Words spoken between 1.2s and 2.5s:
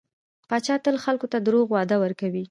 ته دروغ وعده ورکوي.